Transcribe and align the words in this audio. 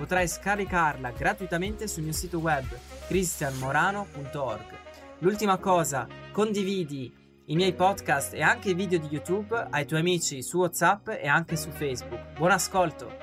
Potrai 0.00 0.26
scaricarla 0.26 1.10
gratuitamente 1.10 1.86
sul 1.86 2.04
mio 2.04 2.14
sito 2.14 2.38
web 2.38 2.64
cristianmorano.org. 3.06 4.78
L'ultima 5.18 5.58
cosa, 5.58 6.06
condividi 6.32 7.14
i 7.44 7.54
miei 7.54 7.74
podcast 7.74 8.32
e 8.32 8.40
anche 8.40 8.70
i 8.70 8.74
video 8.74 8.98
di 8.98 9.08
YouTube 9.10 9.66
ai 9.68 9.84
tuoi 9.84 10.00
amici 10.00 10.42
su 10.42 10.56
WhatsApp 10.56 11.08
e 11.08 11.28
anche 11.28 11.54
su 11.56 11.68
Facebook. 11.68 12.38
Buon 12.38 12.52
ascolto! 12.52 13.19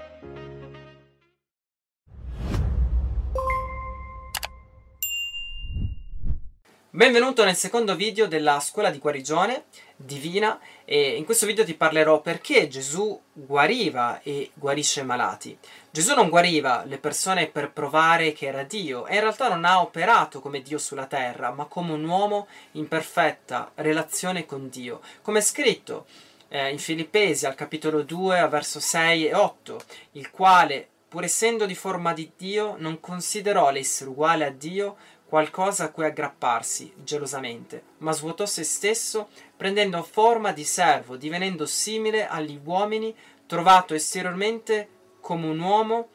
Benvenuto 6.98 7.46
nel 7.46 7.56
secondo 7.56 7.96
video 7.96 8.26
della 8.26 8.60
scuola 8.60 8.90
di 8.90 8.98
guarigione 8.98 9.66
divina 9.96 10.60
e 10.84 11.12
in 11.12 11.26
questo 11.26 11.46
video 11.46 11.64
ti 11.64 11.76
parlerò 11.76 12.22
perché 12.22 12.68
Gesù 12.68 13.22
guariva 13.34 14.20
e 14.24 14.50
guarisce 14.55 15.02
i 15.02 15.05
malati. 15.05 15.55
Gesù 15.91 16.16
non 16.16 16.30
guariva 16.30 16.86
le 16.86 16.98
persone 16.98 17.50
per 17.50 17.70
provare 17.70 18.34
che 18.34 18.48
era 18.48 18.64
Dio 18.64 19.05
e 19.05 19.14
in 19.14 19.20
realtà 19.20 19.48
non 19.48 19.64
ha 19.64 19.80
operato 19.80 20.40
come 20.40 20.64
Dio 20.64 20.80
sulla 20.80 21.05
terra, 21.05 21.52
ma 21.52 21.66
come 21.66 21.91
un 21.94 22.04
uomo 22.04 22.48
in 22.72 22.88
perfetta 22.88 23.70
relazione 23.76 24.48
con 24.48 24.68
Dio. 24.68 25.02
Come 25.21 25.38
è 25.38 25.43
scritto 25.43 26.08
eh, 26.48 26.71
in 26.71 26.80
Filippesi 26.80 27.46
al 27.46 27.54
capitolo 27.54 28.02
2, 28.02 28.48
verso 28.48 28.80
6 28.80 29.27
e 29.27 29.36
8, 29.36 29.80
il 30.14 30.32
quale, 30.32 30.88
pur 31.08 31.24
essendo 31.24 31.68
di 31.68 31.76
forma 31.76 32.14
di 32.14 32.32
Dio, 32.36 32.74
non 32.80 32.99
considerò 32.99 33.70
l'essere 33.70 34.10
uguale 34.10 34.46
a 34.46 34.49
Dio 34.49 34.98
qualcosa 35.28 35.86
a 35.86 35.92
cui 35.92 36.06
aggrapparsi 36.06 36.94
gelosamente, 37.04 37.84
ma 38.00 38.14
svuotò 38.14 38.46
se 38.46 38.64
stesso, 38.64 39.28
prendendo 39.56 40.02
forma 40.04 40.54
di 40.54 40.64
servo, 40.64 41.18
divenendo 41.18 41.66
simile 41.66 42.28
agli 42.28 42.60
uomini, 42.64 43.16
trovato 43.46 43.94
esteriormente 43.94 44.88
come 45.20 45.48
un 45.48 45.60
uomo, 45.60 46.10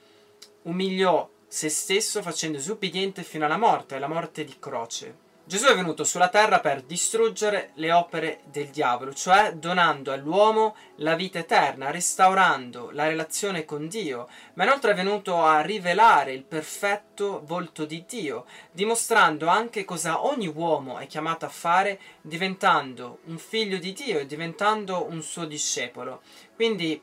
umiliò 0.62 1.28
se 1.46 1.68
stesso 1.68 2.22
facendosi 2.22 2.70
ubbidiente 2.70 3.22
fino 3.22 3.44
alla 3.44 3.58
morte, 3.58 3.96
alla 3.96 4.08
morte 4.08 4.44
di 4.44 4.56
croce. 4.58 5.21
Gesù 5.44 5.66
è 5.66 5.74
venuto 5.74 6.04
sulla 6.04 6.28
terra 6.28 6.60
per 6.60 6.82
distruggere 6.82 7.72
le 7.74 7.90
opere 7.90 8.42
del 8.44 8.68
diavolo, 8.68 9.12
cioè 9.12 9.54
donando 9.54 10.12
all'uomo 10.12 10.76
la 10.96 11.16
vita 11.16 11.40
eterna, 11.40 11.90
restaurando 11.90 12.90
la 12.92 13.08
relazione 13.08 13.64
con 13.64 13.88
Dio, 13.88 14.28
ma 14.54 14.62
inoltre 14.62 14.92
è 14.92 14.94
venuto 14.94 15.42
a 15.42 15.60
rivelare 15.60 16.32
il 16.32 16.44
perfetto 16.44 17.42
volto 17.44 17.84
di 17.84 18.04
Dio, 18.06 18.44
dimostrando 18.70 19.48
anche 19.48 19.84
cosa 19.84 20.24
ogni 20.24 20.46
uomo 20.46 20.98
è 20.98 21.08
chiamato 21.08 21.44
a 21.44 21.50
fare 21.50 21.98
diventando 22.20 23.18
un 23.24 23.36
figlio 23.36 23.78
di 23.78 23.92
Dio 23.92 24.20
e 24.20 24.26
diventando 24.26 25.06
un 25.10 25.22
suo 25.22 25.44
discepolo. 25.44 26.22
Quindi 26.54 27.02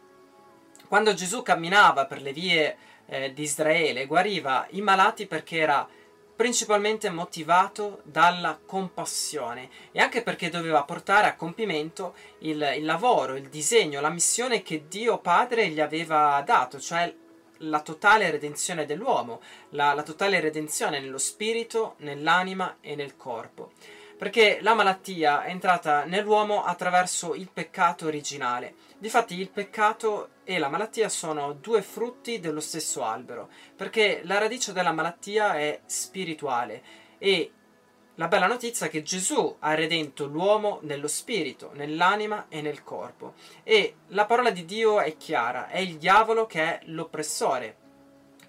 quando 0.87 1.13
Gesù 1.13 1.41
camminava 1.41 2.05
per 2.05 2.21
le 2.21 2.31
vie 2.31 2.77
eh, 3.05 3.33
di 3.33 3.43
Israele, 3.43 4.05
guariva 4.05 4.65
i 4.71 4.81
malati 4.81 5.27
perché 5.27 5.57
era 5.57 5.87
principalmente 6.39 7.09
motivato 7.09 7.99
dalla 8.03 8.57
compassione 8.65 9.69
e 9.91 9.99
anche 9.99 10.23
perché 10.23 10.49
doveva 10.49 10.83
portare 10.83 11.27
a 11.27 11.35
compimento 11.35 12.15
il, 12.39 12.75
il 12.77 12.85
lavoro, 12.85 13.35
il 13.35 13.49
disegno, 13.49 13.99
la 13.99 14.07
missione 14.07 14.61
che 14.61 14.87
Dio 14.87 15.17
Padre 15.17 15.67
gli 15.67 15.81
aveva 15.81 16.41
dato, 16.45 16.79
cioè 16.79 17.13
la 17.57 17.81
totale 17.81 18.31
redenzione 18.31 18.85
dell'uomo, 18.85 19.41
la, 19.71 19.91
la 19.91 20.01
totale 20.01 20.39
redenzione 20.39 21.01
nello 21.01 21.17
spirito, 21.17 21.95
nell'anima 21.97 22.77
e 22.79 22.95
nel 22.95 23.17
corpo 23.17 23.73
perché 24.19 24.59
la 24.61 24.73
malattia 24.73 25.43
è 25.43 25.49
entrata 25.49 26.03
nell'uomo 26.03 26.65
attraverso 26.65 27.35
il 27.35 27.49
peccato 27.49 28.05
originale. 28.05 28.73
Difatti 28.97 29.39
il 29.39 29.49
peccato 29.49 30.31
e 30.43 30.59
la 30.59 30.67
malattia 30.67 31.07
sono 31.07 31.53
due 31.53 31.81
frutti 31.81 32.41
dello 32.41 32.59
stesso 32.59 33.05
albero, 33.05 33.49
perché 33.77 34.19
la 34.25 34.37
radice 34.37 34.73
della 34.73 34.91
malattia 34.91 35.57
è 35.57 35.79
spirituale 35.85 36.83
e 37.17 37.53
la 38.15 38.27
bella 38.27 38.47
notizia 38.47 38.87
è 38.87 38.89
che 38.89 39.03
Gesù 39.03 39.55
ha 39.59 39.73
redento 39.73 40.25
l'uomo 40.25 40.79
nello 40.81 41.07
spirito, 41.07 41.71
nell'anima 41.73 42.47
e 42.49 42.61
nel 42.61 42.83
corpo. 42.83 43.35
E 43.63 43.95
la 44.07 44.25
parola 44.25 44.49
di 44.49 44.65
Dio 44.65 44.99
è 44.99 45.15
chiara, 45.15 45.69
è 45.69 45.77
il 45.77 45.97
diavolo 45.97 46.45
che 46.45 46.61
è 46.61 46.79
l'oppressore, 46.87 47.77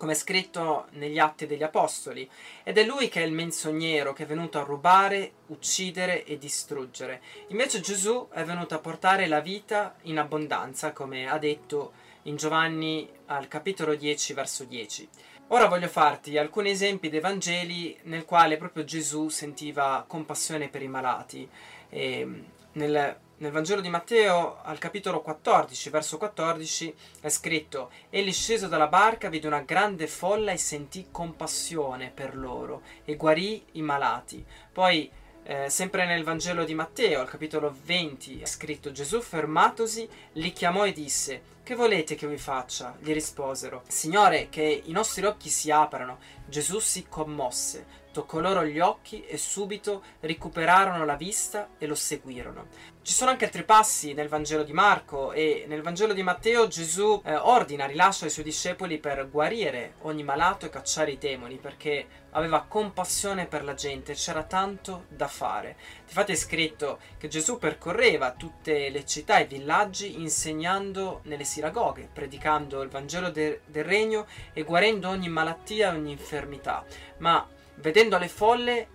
come 0.01 0.13
è 0.13 0.17
scritto 0.17 0.87
negli 0.93 1.19
Atti 1.19 1.47
degli 1.47 1.63
Apostoli, 1.63 2.27
ed 2.63 2.79
è 2.79 2.85
lui 2.85 3.11
che 3.11 3.21
è 3.21 3.27
il 3.27 3.33
menzognero 3.33 4.15
che 4.15 4.23
è 4.23 4.27
venuto 4.27 4.59
a 4.59 4.63
rubare, 4.63 5.33
uccidere 5.49 6.25
e 6.25 6.39
distruggere. 6.39 7.21
Invece 7.49 7.81
Gesù 7.81 8.27
è 8.31 8.43
venuto 8.45 8.75
a 8.75 8.79
portare 8.79 9.27
la 9.27 9.41
vita 9.41 9.95
in 10.05 10.19
abbondanza, 10.19 10.93
come 10.93 11.29
ha 11.29 11.37
detto 11.37 11.93
in 12.23 12.37
Giovanni 12.37 13.07
al 13.27 13.47
capitolo 13.47 13.95
10, 13.95 14.33
verso 14.33 14.65
10. 14.65 15.07
Ora 15.49 15.67
voglio 15.67 15.89
farti 15.89 16.39
alcuni 16.39 16.71
esempi 16.71 17.11
dei 17.11 17.21
Vangeli 17.21 17.95
nel 18.05 18.25
quale 18.25 18.57
proprio 18.57 18.85
Gesù 18.85 19.29
sentiva 19.29 20.03
compassione 20.09 20.71
per 20.71 20.81
i 20.81 20.89
malati. 20.89 21.47
E 21.91 22.27
nel 22.73 23.19
nel 23.41 23.53
Vangelo 23.53 23.81
di 23.81 23.89
Matteo, 23.89 24.59
al 24.63 24.77
capitolo 24.77 25.23
14, 25.23 25.89
verso 25.89 26.19
14, 26.19 26.95
è 27.21 27.29
scritto: 27.31 27.91
Egli 28.11 28.33
sceso 28.33 28.69
dalla 28.69 28.87
barca 28.87 29.31
vide 29.31 29.47
una 29.47 29.63
grande 29.63 30.07
folla 30.07 30.53
e 30.53 30.59
sentì 30.59 31.09
compassione 31.11 32.11
per 32.15 32.37
loro 32.37 32.83
e 33.03 33.17
guarì 33.17 33.65
i 33.73 33.83
malati. 33.83 34.45
Poi, 34.71 35.11
eh, 35.45 35.71
sempre 35.71 36.05
nel 36.05 36.23
Vangelo 36.23 36.65
di 36.65 36.75
Matteo, 36.75 37.21
al 37.21 37.31
capitolo 37.31 37.75
20, 37.83 38.41
è 38.41 38.47
scritto: 38.47 38.93
Gesù, 38.93 39.23
fermatosi, 39.23 40.07
li 40.33 40.53
chiamò 40.53 40.85
e 40.85 40.93
disse: 40.93 41.43
Che 41.63 41.75
volete 41.75 42.17
che 42.17 42.27
vi 42.27 42.37
faccia? 42.37 42.95
Gli 43.01 43.15
risposero: 43.15 43.85
Signore, 43.89 44.51
che 44.51 44.83
i 44.85 44.93
nostri 44.93 45.25
occhi 45.25 45.49
si 45.49 45.71
aprano. 45.71 46.19
Gesù 46.47 46.79
si 46.79 47.07
commosse, 47.09 47.87
toccò 48.13 48.41
loro 48.41 48.65
gli 48.65 48.81
occhi 48.81 49.25
e 49.25 49.37
subito 49.37 50.03
recuperarono 50.21 51.05
la 51.05 51.17
vista 51.17 51.71
e 51.79 51.87
lo 51.87 51.95
seguirono. 51.95 52.67
Ci 53.03 53.15
sono 53.15 53.31
anche 53.31 53.47
altri 53.47 53.65
passi 53.65 54.13
nel 54.13 54.29
Vangelo 54.29 54.63
di 54.63 54.73
Marco 54.73 55.33
e 55.33 55.65
nel 55.67 55.81
Vangelo 55.81 56.13
di 56.13 56.23
Matteo 56.23 56.69
Gesù 56.69 57.21
eh, 57.25 57.35
ordina, 57.35 57.87
rilascia 57.87 58.25
ai 58.25 58.31
suoi 58.31 58.45
discepoli 58.45 58.99
per 58.99 59.29
guarire 59.31 59.95
ogni 60.03 60.23
malato 60.23 60.67
e 60.67 60.71
cacciare 60.71 61.13
i 61.13 61.19
demoni 61.19 61.57
perché 61.57 62.07
aveva 62.33 62.65
compassione 62.69 63.47
per 63.47 63.65
la 63.65 63.75
gente, 63.75 64.13
c'era 64.13 64.43
tanto 64.43 65.07
da 65.09 65.29
fare. 65.29 65.77
Infatti 66.07 66.33
è 66.33 66.37
scritto 66.37 66.99
che 67.19 67.29
Gesù 67.29 67.59
percorreva 67.59 68.33
tutte 68.33 68.91
le 68.91 69.05
città 69.05 69.39
e 69.39 69.47
villaggi 69.47 70.21
insegnando 70.21 71.21
nelle 71.25 71.45
sinagoghe, 71.45 72.09
predicando 72.13 72.83
il 72.83 72.91
Vangelo 72.91 73.31
de- 73.31 73.63
del 73.67 73.85
Regno 73.85 74.27
e 74.53 74.63
guarendo 74.63 75.09
ogni 75.09 75.29
malattia 75.29 75.91
e 75.91 75.97
ogni 75.97 76.13
infermità. 76.13 76.85
Ma 77.19 77.47
vedendo 77.81 78.19
le 78.19 78.29
folle 78.29 78.89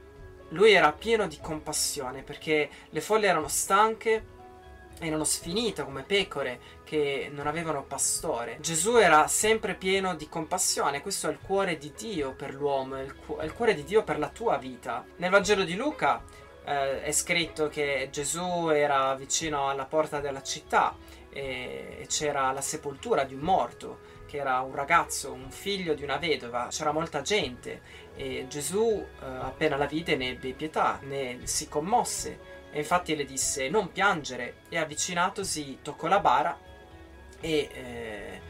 lui 0.50 0.74
era 0.74 0.92
pieno 0.92 1.28
di 1.28 1.40
compassione 1.42 2.22
perché 2.22 2.70
le 2.90 3.02
folle 3.02 3.28
erano 3.28 3.48
stanche 3.48 4.34
erano 5.00 5.24
sfinite 5.24 5.84
come 5.84 6.04
pecore 6.04 6.60
che 6.86 7.30
non 7.30 7.48
avevano 7.48 7.84
pastore. 7.84 8.58
Gesù 8.62 8.96
era 8.96 9.28
sempre 9.28 9.74
pieno 9.74 10.16
di 10.16 10.30
compassione, 10.30 11.02
questo 11.02 11.28
è 11.28 11.32
il 11.32 11.40
cuore 11.42 11.78
di 11.78 11.92
Dio 11.96 12.34
per 12.34 12.54
l'uomo, 12.54 12.96
è 12.96 13.02
il, 13.02 13.16
cu- 13.16 13.38
è 13.40 13.44
il 13.44 13.54
cuore 13.54 13.74
di 13.74 13.84
Dio 13.84 14.04
per 14.04 14.20
la 14.20 14.30
tua 14.30 14.58
vita. 14.58 15.04
Nel 15.18 15.32
Vangelo 15.32 15.64
di 15.64 15.76
Luca 15.76 16.24
eh, 16.64 17.02
è 17.02 17.12
scritto 17.12 17.68
che 17.68 18.08
Gesù 18.12 18.70
era 18.70 19.14
vicino 19.16 19.70
alla 19.70 19.86
porta 19.86 20.20
della 20.22 20.42
città 20.42 20.96
e, 21.36 22.06
c'era 22.08 22.52
la 22.54 22.62
sepoltura 22.62 23.26
di 23.26 23.34
un 23.34 23.42
morto 23.42 24.00
che 24.26 24.38
era 24.38 24.62
un 24.62 24.74
ragazzo, 24.74 25.34
un 25.34 25.52
figlio 25.52 25.94
di 25.94 26.04
una 26.04 26.18
vedova, 26.18 26.68
c'era 26.70 26.94
molta 26.94 27.22
gente 27.22 27.82
e 28.16 28.46
Gesù 28.48 29.06
eh, 29.22 29.26
appena 29.26 29.76
la 29.76 29.86
vide 29.86 30.16
ne 30.16 30.30
ebbe 30.30 30.54
pietà, 30.54 31.00
ne 31.04 31.40
si 31.44 31.68
commosse 31.68 32.40
e 32.72 32.80
infatti 32.80 33.16
le 33.16 33.26
disse 33.26 33.70
non 33.70 33.92
piangere. 33.92 34.62
E 34.70 34.78
avvicinatosi 34.78 35.80
toccò 35.82 36.08
la 36.08 36.20
bara 36.20 36.58
e 37.42 37.70
eh, 37.72 38.42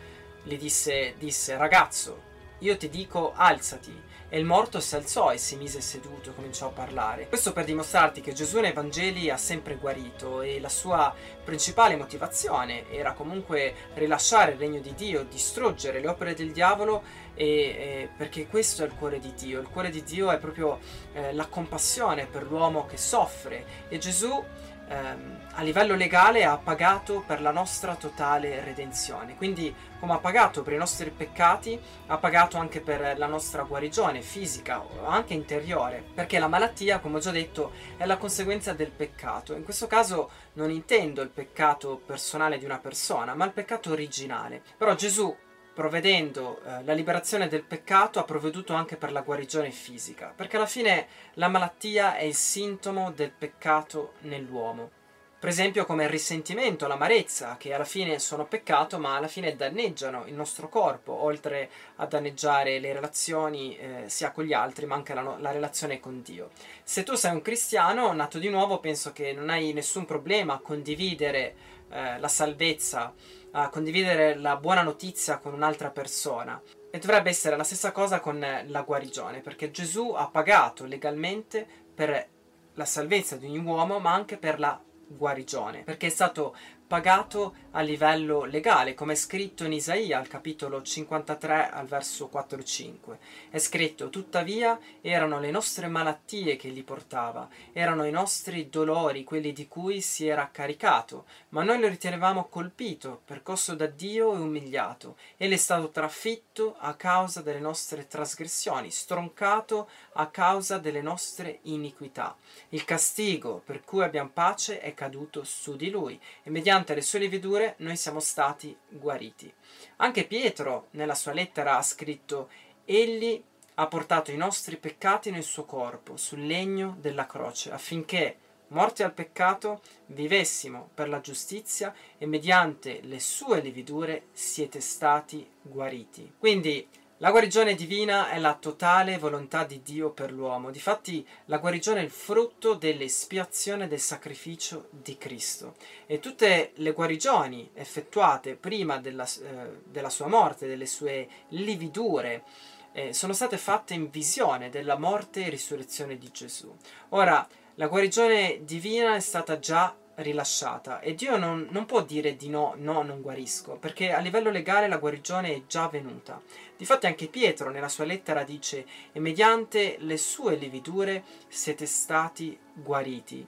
le 0.44 0.58
disse, 0.58 1.16
disse 1.18 1.58
ragazzo 1.58 2.34
io 2.66 2.78
ti 2.78 2.90
dico 2.90 3.34
alzati 3.36 4.02
e 4.28 4.40
il 4.40 4.46
morto 4.46 4.80
si 4.80 4.96
alzò 4.96 5.32
e 5.32 5.38
si 5.38 5.56
mise 5.56 5.82
seduto, 5.82 6.34
cominciò 6.34 6.68
a 6.68 6.72
parlare. 6.72 7.28
Questo 7.28 7.54
per 7.54 7.64
dimostrarti 7.64 8.22
che 8.22 8.34
Gesù 8.34 8.60
nei 8.60 8.74
Vangeli 8.74 9.30
ha 9.30 9.38
sempre 9.38 9.76
guarito 9.76 10.42
e 10.42 10.60
la 10.60 10.68
sua 10.68 11.14
principale 11.44 11.96
motivazione 11.96 12.90
era 12.92 13.14
comunque 13.14 13.76
rilasciare 13.94 14.54
il 14.54 14.58
regno 14.58 14.80
di 14.80 14.96
Dio, 14.96 15.24
distruggere 15.26 16.00
le 16.00 16.08
opere 16.08 16.34
del 16.34 16.52
diavolo 16.52 17.04
e, 17.36 17.46
e, 17.46 18.10
perché 18.18 18.48
questo 18.48 18.82
è 18.82 18.88
il 18.88 18.96
cuore 18.96 19.20
di 19.20 19.32
Dio. 19.36 19.62
Il 19.62 19.70
cuore 19.70 19.92
di 19.92 20.04
Dio 20.04 20.32
è 20.32 20.40
proprio 20.40 20.80
eh, 21.14 21.32
la 21.32 21.46
compassione 21.46 22.26
per 22.26 22.44
l'uomo 22.44 22.88
che 22.88 22.98
soffre 22.98 23.86
e 23.90 24.00
Gesù 24.00 24.44
ehm, 24.88 25.40
a 25.54 25.62
livello 25.62 25.96
legale 25.96 26.44
ha 26.44 26.58
pagato 26.58 27.24
per 27.26 27.42
la 27.42 27.52
nostra 27.52 27.96
totale 27.96 28.64
redenzione. 28.64 29.36
Quindi, 29.36 29.74
come 30.00 30.14
ha 30.14 30.18
pagato 30.18 30.62
per 30.64 30.74
i 30.74 30.78
nostri 30.78 31.10
peccati, 31.12 31.80
ha 32.08 32.18
pagato 32.18 32.58
anche 32.58 32.82
per 32.82 33.18
la 33.18 33.28
nostra 33.28 33.64
guarigione 33.64 34.22
fisica 34.22 34.82
o 34.82 35.06
anche 35.08 35.34
interiore, 35.34 36.04
perché 36.14 36.40
la 36.40 36.48
malattia, 36.48 37.00
come 37.00 37.18
ho 37.18 37.20
già 37.20 37.32
detto, 37.32 37.72
è 37.98 38.06
la 38.06 38.18
conseguenza 38.18 38.74
del 38.74 38.92
peccato. 38.92 39.54
In 39.54 39.64
questo 39.64 39.88
caso 39.88 40.30
non 40.54 40.70
intendo 40.70 41.22
il 41.22 41.30
peccato 41.30 42.02
personale 42.06 42.58
di 42.58 42.66
una 42.66 42.80
persona, 42.80 43.34
ma 43.34 43.46
il 43.46 43.52
peccato 43.52 43.92
originale. 43.92 44.62
Però 44.78 44.94
Gesù 44.96 45.36
provvedendo 45.76 46.62
eh, 46.62 46.84
la 46.86 46.94
liberazione 46.94 47.50
del 47.50 47.64
peccato, 47.64 48.18
ha 48.18 48.24
provveduto 48.24 48.74
anche 48.74 48.96
per 48.96 49.12
la 49.12 49.22
guarigione 49.22 49.72
fisica, 49.72 50.32
perché 50.34 50.56
alla 50.56 50.66
fine 50.66 51.08
la 51.34 51.50
malattia 51.50 52.16
è 52.16 52.24
il 52.24 52.34
sintomo 52.34 53.12
del 53.12 53.32
peccato 53.32 54.14
nell'uomo. 54.22 54.90
Per 55.38 55.50
esempio 55.50 55.86
come 55.86 56.06
il 56.06 56.10
risentimento, 56.10 56.88
l'amarezza, 56.88 57.58
che 57.60 57.74
alla 57.74 57.84
fine 57.84 58.18
sono 58.20 58.46
peccato, 58.46 58.98
ma 58.98 59.18
alla 59.18 59.28
fine 59.28 59.56
danneggiano 59.56 60.26
il 60.26 60.34
nostro 60.34 60.70
corpo, 60.70 61.12
oltre 61.12 61.70
a 61.98 62.06
danneggiare 62.06 62.80
le 62.80 62.94
relazioni 62.94 63.78
eh, 63.78 64.04
sia 64.08 64.32
con 64.32 64.46
gli 64.46 64.54
altri, 64.54 64.86
ma 64.86 64.96
anche 64.96 65.14
la, 65.14 65.36
la, 65.38 65.52
relazione 65.52 66.00
con 66.00 66.22
Dio. 66.24 66.52
Se 66.84 67.04
tu 67.04 67.16
sei 67.16 67.34
un 67.34 67.42
cristiano, 67.42 68.14
nato 68.14 68.40
di 68.40 68.50
nuovo, 68.50 68.80
penso 68.80 69.12
che 69.12 69.34
non 69.34 69.50
hai 69.50 69.74
nessun 69.74 70.06
problema 70.06 70.54
a 70.54 70.60
condividere 70.60 71.56
eh, 71.90 72.18
la 72.18 72.28
salvezza 72.30 73.14
a 73.58 73.70
condividere 73.70 74.36
la 74.36 74.58
buona 74.58 74.82
notizia 74.82 75.38
con 75.38 75.54
un'altra 75.54 75.90
persona. 75.90 76.62
E 76.92 77.00
dovrebbe 77.00 77.30
essere 77.30 77.56
la 77.56 77.64
stessa 77.64 77.92
cosa 77.92 78.20
con 78.20 78.40
la 78.40 78.82
guarigione, 78.82 79.40
perché 79.40 79.72
Gesù 79.72 80.14
ha 80.16 80.28
pagato 80.30 80.86
legalmente 80.86 81.66
per 81.94 82.28
la 82.74 82.86
salvezza 82.86 83.38
di 83.38 83.48
ogni 83.48 83.60
uomo, 83.60 84.00
ma 84.00 84.14
anche 84.14 84.38
per 84.38 84.60
la 84.60 84.80
guarigione, 85.08 85.84
perché 85.84 86.08
è 86.08 86.10
stato 86.10 86.56
pagato 86.88 87.56
a 87.72 87.82
livello 87.82 88.44
legale, 88.44 88.94
come 88.94 89.14
è 89.14 89.16
scritto 89.16 89.66
in 89.66 89.74
Isaia 89.74 90.20
al 90.20 90.28
capitolo 90.28 90.82
53 90.82 91.70
al 91.72 91.88
verso 91.88 92.30
4-5. 92.32 93.18
È 93.50 93.58
scritto, 93.58 94.10
tuttavia 94.10 94.80
erano 95.02 95.40
le 95.40 95.52
nostre 95.52 95.88
malattie 95.88 96.56
che 96.56 96.70
gli 96.70 96.84
portava, 96.84 97.50
erano 97.74 98.06
i 98.06 98.12
nostri 98.12 98.70
dolori, 98.70 99.24
quelli 99.24 99.52
di 99.52 99.68
cui 99.68 100.00
si 100.02 100.28
era 100.28 100.50
caricato, 100.52 101.26
ma 101.50 101.64
noi 101.64 101.80
lo 101.80 101.88
ritenevamo 101.88 102.46
colpito, 102.50 103.22
percosso 103.26 103.74
da 103.74 103.88
Dio 103.88 104.34
e 104.34 104.38
umiliato. 104.38 105.18
Egli 105.36 105.54
è 105.54 105.58
stato 105.58 105.90
trafitto 105.90 106.76
a 106.78 106.94
causa 106.94 107.42
delle 107.42 107.60
nostre 107.60 108.08
trasgressioni, 108.08 108.92
stroncato 108.92 109.90
a 110.14 110.28
causa 110.28 110.78
delle 110.78 111.02
nostre 111.02 111.60
iniquità. 111.64 112.38
Il 112.70 112.86
castigo 112.86 113.62
per 113.66 113.84
cui 113.84 114.04
abbiamo 114.04 114.30
pace 114.32 114.80
è 114.80 114.94
caduto 114.94 115.44
su 115.44 115.76
di 115.76 115.90
lui, 115.90 116.18
e 116.44 116.50
mediante 116.50 116.74
mediante 116.76 116.94
le 116.94 117.02
sue 117.02 117.20
lividure 117.20 117.76
noi 117.78 117.96
siamo 117.96 118.20
stati 118.20 118.76
guariti. 118.90 119.52
Anche 119.98 120.26
Pietro 120.26 120.88
nella 120.92 121.16
sua 121.16 121.32
lettera 121.32 121.78
ha 121.78 121.82
scritto 121.82 122.50
Egli 122.84 123.42
ha 123.76 123.88
portato 123.88 124.32
i 124.32 124.38
nostri 124.38 124.76
peccati 124.76 125.32
nel 125.32 125.44
suo 125.44 125.64
corpo, 125.64 126.18
sul 126.18 126.46
legno 126.46 126.98
della 127.00 127.26
croce, 127.28 127.72
affinché, 127.72 128.38
morti 128.70 129.04
al 129.04 129.14
peccato, 129.14 129.82
vivessimo 130.08 130.90
per 130.94 131.08
la 131.08 131.22
giustizia 131.22 131.94
e 132.18 132.26
mediante 132.26 133.00
le 133.04 133.22
sue 133.22 133.62
lividure 133.62 134.28
siete 134.34 134.82
stati 134.82 135.50
guariti. 135.62 136.34
Quindi 136.38 136.86
la 137.20 137.32
guarigione 137.32 137.76
divina 137.76 138.30
è 138.30 138.40
la 138.40 138.56
totale 138.56 139.18
volontà 139.18 139.64
di 139.64 139.82
Dio 139.82 140.10
per 140.10 140.34
l'uomo. 140.34 140.70
Difatti 140.70 141.26
la 141.46 141.60
guarigione 141.60 142.02
è 142.02 142.04
il 142.04 142.12
frutto 142.12 142.74
dell'espiazione 142.74 143.88
del 143.88 144.02
sacrificio 144.02 144.90
di 144.92 145.18
Cristo. 145.18 145.76
E 146.08 146.20
tutte 146.20 146.72
le 146.76 146.92
guarigioni 146.92 147.70
effettuate 147.74 148.56
prima 148.56 148.98
della, 148.98 149.24
eh, 149.24 149.80
della 149.86 150.10
sua 150.10 150.28
morte, 150.28 150.68
delle 150.68 150.86
sue 150.86 151.30
lividure, 151.50 152.44
eh, 152.92 153.14
sono 153.14 153.32
state 153.32 153.58
fatte 153.58 153.94
in 153.94 154.10
visione 154.10 154.70
della 154.70 154.98
morte 154.98 155.46
e 155.46 155.50
risurrezione 155.50 156.18
di 156.18 156.30
Gesù. 156.32 156.76
Ora, 157.10 157.48
la 157.76 157.88
guarigione 157.88 158.60
divina 158.66 159.16
è 159.16 159.22
stata 159.22 159.58
già 159.58 159.96
rilasciata 160.16 161.00
e 161.00 161.14
Dio 161.14 161.38
non, 161.38 161.68
non, 161.72 161.86
può 161.86 162.02
dire 162.04 162.36
di 162.36 162.50
no, 162.50 162.74
no, 162.78 163.02
non 163.02 163.22
guarisco, 163.22 163.78
perché 163.78 164.14
a 164.14 164.20
livello 164.20 164.50
legale 164.50 164.88
la 164.88 164.98
guarigione 164.98 165.54
è 165.54 165.62
già 165.68 165.84
avvenuta. 165.84 166.42
Difatti 166.78 167.06
anche 167.06 167.28
Pietro 167.28 167.70
nella 167.70 167.90
sua 167.90 168.06
lettera 168.06 168.44
dice 168.44 168.86
e 169.12 169.20
mediante 169.20 169.98
le 170.00 170.18
sue 170.18 170.56
lividure 170.56 171.24
siete 171.48 171.86
stati 171.86 172.58
guariti. 172.74 173.46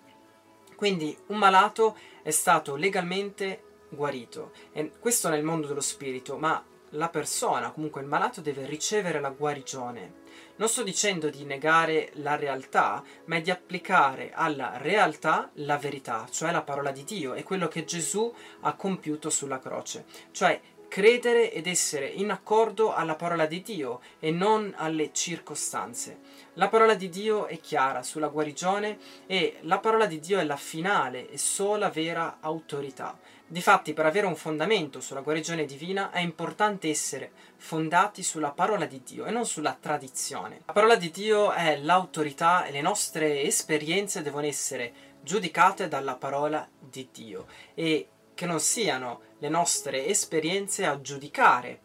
Quindi 0.76 1.18
un 1.28 1.38
malato 1.38 1.98
è 2.22 2.32
stato 2.32 2.76
legalmente 2.76 3.64
guarito 3.90 4.52
e 4.74 4.92
questo 5.00 5.30
nel 5.30 5.44
mondo 5.44 5.68
dello 5.68 5.82
spirito, 5.82 6.38
ma 6.38 6.64
la 6.92 7.10
persona, 7.10 7.72
comunque 7.72 8.02
il 8.02 8.08
malato, 8.08 8.42
deve 8.42 8.66
ricevere 8.66 9.20
la 9.20 9.30
guarigione. 9.30 10.26
Non 10.58 10.70
sto 10.70 10.84
dicendo 10.84 11.30
di 11.30 11.44
negare 11.44 12.10
la 12.16 12.36
realtà, 12.36 13.04
ma 13.26 13.40
di 13.40 13.52
applicare 13.52 14.32
alla 14.34 14.78
realtà 14.78 15.50
la 15.56 15.78
verità, 15.78 16.28
cioè 16.32 16.52
la 16.52 16.64
parola 16.64 16.92
di 16.92 17.04
Dio 17.04 17.34
e 17.34 17.44
quello 17.44 17.68
che 17.68 17.86
Gesù 17.86 18.34
ha 18.62 18.74
compiuto 18.74 19.30
sulla 19.30 19.60
croce. 19.60 20.06
Cioè 20.32 20.60
credere 20.88 21.52
ed 21.52 21.68
essere 21.68 22.08
in 22.08 22.32
accordo 22.32 22.94
alla 22.94 23.16
parola 23.16 23.46
di 23.46 23.62
Dio 23.62 24.02
e 24.20 24.32
non 24.32 24.74
alle 24.78 25.12
circostanze. 25.14 26.20
La 26.54 26.70
parola 26.70 26.96
di 26.96 27.10
Dio 27.10 27.46
è 27.46 27.60
chiara 27.60 28.02
sulla 28.02 28.30
guarigione 28.30 28.98
e 29.28 29.58
la 29.62 29.80
parola 29.80 30.06
di 30.06 30.20
Dio 30.20 30.40
è 30.40 30.44
la 30.44 30.56
finale 30.56 31.30
e 31.30 31.38
sola 31.38 31.90
vera 31.90 32.38
autorità. 32.40 33.18
Difatti, 33.50 33.94
per 33.94 34.06
avere 34.06 34.26
un 34.28 34.36
fondamento 34.36 35.00
sulla 35.00 35.22
guarigione 35.22 35.64
divina 35.64 36.12
è 36.12 36.20
importante 36.20 36.90
essere 36.90 37.32
fondati 37.56 38.22
sulla 38.22 38.52
parola 38.52 38.86
di 38.86 39.02
Dio 39.06 39.24
e 39.24 39.32
non 39.32 39.46
sulla 39.46 39.78
tradizione. 39.80 40.64
La 40.66 40.74
parola 40.74 40.98
di 40.98 41.10
Dio 41.12 41.54
è 41.54 41.78
l'autorità 41.78 42.66
e 42.66 42.72
le 42.72 42.82
nostre 42.82 43.44
esperienze 43.44 44.22
devono 44.22 44.46
essere 44.46 45.16
giudicate 45.22 45.88
dalla 45.88 46.16
parola 46.16 46.68
di 46.78 47.08
Dio 47.10 47.48
e 47.74 48.10
che 48.34 48.46
non 48.46 48.60
siano 48.60 49.22
le 49.40 49.48
nostre 49.48 50.08
esperienze 50.08 50.86
a 50.86 51.00
giudicare 51.00 51.80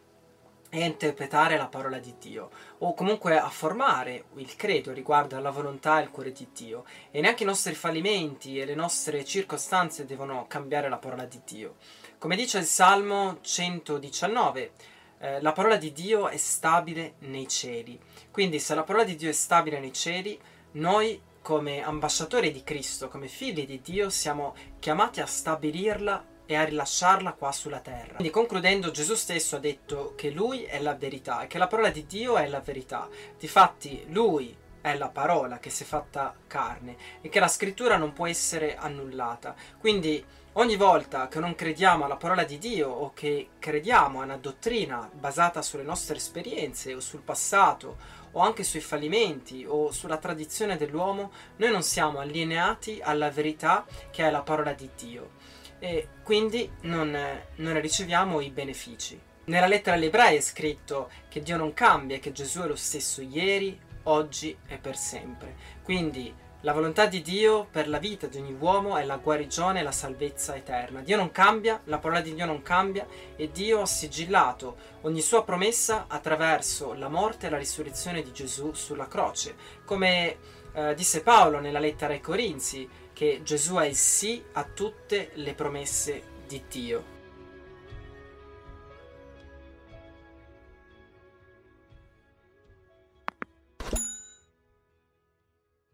e 0.74 0.82
a 0.82 0.86
interpretare 0.86 1.58
la 1.58 1.66
parola 1.66 1.98
di 1.98 2.14
Dio, 2.18 2.48
o 2.78 2.94
comunque 2.94 3.38
a 3.38 3.50
formare 3.50 4.24
il 4.36 4.56
credo 4.56 4.90
riguardo 4.92 5.36
alla 5.36 5.50
volontà 5.50 5.98
e 5.98 6.04
al 6.04 6.10
cuore 6.10 6.32
di 6.32 6.48
Dio. 6.50 6.86
E 7.10 7.20
neanche 7.20 7.42
i 7.42 7.46
nostri 7.46 7.74
fallimenti 7.74 8.58
e 8.58 8.64
le 8.64 8.74
nostre 8.74 9.22
circostanze 9.22 10.06
devono 10.06 10.46
cambiare 10.48 10.88
la 10.88 10.96
parola 10.96 11.26
di 11.26 11.42
Dio. 11.44 11.74
Come 12.16 12.36
dice 12.36 12.56
il 12.56 12.64
Salmo 12.64 13.36
119, 13.42 14.72
eh, 15.18 15.42
la 15.42 15.52
parola 15.52 15.76
di 15.76 15.92
Dio 15.92 16.28
è 16.28 16.38
stabile 16.38 17.16
nei 17.18 17.46
cieli. 17.48 18.00
Quindi 18.30 18.58
se 18.58 18.74
la 18.74 18.82
parola 18.82 19.04
di 19.04 19.14
Dio 19.14 19.28
è 19.28 19.34
stabile 19.34 19.78
nei 19.78 19.92
cieli, 19.92 20.40
noi 20.72 21.20
come 21.42 21.82
ambasciatori 21.82 22.50
di 22.50 22.64
Cristo, 22.64 23.08
come 23.08 23.28
figli 23.28 23.66
di 23.66 23.82
Dio, 23.82 24.08
siamo 24.08 24.54
chiamati 24.78 25.20
a 25.20 25.26
stabilirla 25.26 26.30
e 26.52 26.56
a 26.56 26.64
rilasciarla 26.64 27.32
qua 27.32 27.50
sulla 27.50 27.80
terra. 27.80 28.14
Quindi 28.14 28.30
concludendo 28.30 28.90
Gesù 28.90 29.14
stesso 29.14 29.56
ha 29.56 29.58
detto 29.58 30.12
che 30.16 30.30
lui 30.30 30.64
è 30.64 30.80
la 30.80 30.94
verità 30.94 31.42
e 31.42 31.46
che 31.46 31.58
la 31.58 31.66
parola 31.66 31.90
di 31.90 32.06
Dio 32.06 32.36
è 32.36 32.46
la 32.46 32.60
verità. 32.60 33.08
Difatti 33.38 34.04
lui 34.08 34.54
è 34.82 34.94
la 34.96 35.08
parola 35.08 35.58
che 35.58 35.70
si 35.70 35.84
è 35.84 35.86
fatta 35.86 36.34
carne 36.46 36.96
e 37.20 37.28
che 37.28 37.40
la 37.40 37.48
scrittura 37.48 37.96
non 37.96 38.12
può 38.12 38.26
essere 38.26 38.76
annullata. 38.76 39.54
Quindi 39.78 40.22
ogni 40.54 40.76
volta 40.76 41.28
che 41.28 41.38
non 41.38 41.54
crediamo 41.54 42.04
alla 42.04 42.16
parola 42.16 42.44
di 42.44 42.58
Dio 42.58 42.90
o 42.90 43.12
che 43.14 43.50
crediamo 43.58 44.20
a 44.20 44.24
una 44.24 44.36
dottrina 44.36 45.08
basata 45.10 45.62
sulle 45.62 45.84
nostre 45.84 46.16
esperienze 46.16 46.92
o 46.94 47.00
sul 47.00 47.20
passato 47.20 48.20
o 48.32 48.40
anche 48.40 48.64
sui 48.64 48.80
fallimenti 48.80 49.64
o 49.66 49.90
sulla 49.90 50.16
tradizione 50.16 50.76
dell'uomo, 50.76 51.32
noi 51.56 51.70
non 51.70 51.82
siamo 51.82 52.18
allineati 52.18 53.00
alla 53.02 53.30
verità 53.30 53.84
che 54.10 54.26
è 54.26 54.30
la 54.30 54.42
parola 54.42 54.72
di 54.72 54.88
Dio 54.96 55.40
e 55.82 56.06
quindi 56.22 56.70
non, 56.82 57.10
non 57.56 57.80
riceviamo 57.80 58.40
i 58.40 58.50
benefici. 58.50 59.20
Nella 59.46 59.66
lettera 59.66 59.96
agli 59.96 60.04
ebrei 60.04 60.36
è 60.36 60.40
scritto 60.40 61.10
che 61.28 61.42
Dio 61.42 61.56
non 61.56 61.74
cambia, 61.74 62.20
che 62.20 62.30
Gesù 62.30 62.60
è 62.60 62.68
lo 62.68 62.76
stesso 62.76 63.20
ieri, 63.20 63.76
oggi 64.04 64.56
e 64.68 64.76
per 64.76 64.96
sempre. 64.96 65.56
Quindi 65.82 66.32
La 66.64 66.72
volontà 66.72 67.06
di 67.06 67.22
Dio 67.22 67.66
per 67.68 67.88
la 67.88 67.98
vita 67.98 68.28
di 68.28 68.38
ogni 68.38 68.56
uomo 68.56 68.96
è 68.96 69.04
la 69.04 69.16
guarigione 69.16 69.80
e 69.80 69.82
la 69.82 69.90
salvezza 69.90 70.54
eterna. 70.54 71.00
Dio 71.00 71.16
non 71.16 71.32
cambia, 71.32 71.80
la 71.86 71.98
parola 71.98 72.20
di 72.20 72.34
Dio 72.34 72.46
non 72.46 72.62
cambia 72.62 73.04
e 73.34 73.50
Dio 73.50 73.80
ha 73.80 73.86
sigillato 73.86 74.76
ogni 75.00 75.20
sua 75.20 75.42
promessa 75.42 76.04
attraverso 76.06 76.92
la 76.94 77.08
morte 77.08 77.48
e 77.48 77.50
la 77.50 77.58
risurrezione 77.58 78.22
di 78.22 78.30
Gesù 78.30 78.74
sulla 78.74 79.08
croce. 79.08 79.56
Come 79.84 80.36
eh, 80.72 80.94
disse 80.94 81.22
Paolo 81.22 81.58
nella 81.58 81.80
lettera 81.80 82.12
ai 82.12 82.20
Corinzi, 82.20 82.88
che 83.22 83.42
Gesù 83.44 83.76
è 83.76 83.86
il 83.86 83.94
sì 83.94 84.42
a 84.54 84.64
tutte 84.64 85.30
le 85.34 85.54
promesse 85.54 86.22
di 86.48 86.60
Dio. 86.68 87.21